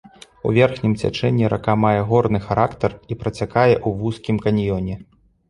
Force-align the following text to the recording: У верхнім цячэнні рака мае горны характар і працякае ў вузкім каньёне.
У 0.51 0.51
верхнім 0.57 0.95
цячэнні 1.01 1.49
рака 1.53 1.75
мае 1.83 1.99
горны 2.13 2.39
характар 2.47 2.97
і 3.11 3.19
працякае 3.21 3.75
ў 3.75 3.89
вузкім 4.01 4.43
каньёне. 4.49 4.99